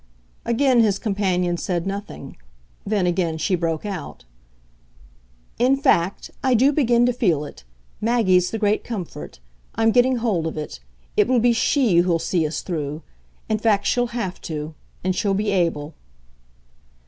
Again 0.45 0.79
his 0.79 0.97
companion 0.97 1.57
said 1.57 1.85
nothing; 1.85 2.35
then 2.87 3.05
again 3.05 3.37
she 3.37 3.53
broke 3.53 3.85
out. 3.85 4.25
"In 5.59 5.75
fact 5.77 6.31
I 6.43 6.55
do 6.55 6.73
begin 6.73 7.05
to 7.05 7.13
feel 7.13 7.45
it 7.45 7.63
Maggie's 8.01 8.49
the 8.49 8.57
great 8.57 8.83
comfort. 8.83 9.39
I'm 9.75 9.91
getting 9.91 10.15
hold 10.15 10.47
of 10.47 10.57
it. 10.57 10.79
It 11.15 11.27
will 11.27 11.39
be 11.39 11.53
SHE 11.53 11.97
who'll 11.97 12.17
see 12.17 12.47
us 12.47 12.63
through. 12.63 13.03
In 13.47 13.59
fact 13.59 13.85
she'll 13.85 14.07
have 14.07 14.41
to. 14.41 14.73
And 15.03 15.15
she'll 15.15 15.35
be 15.35 15.51
able." 15.51 15.93